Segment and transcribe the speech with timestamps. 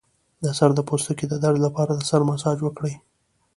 [0.43, 2.93] د سر د پوستکي د درد لپاره د سر مساج وکړئ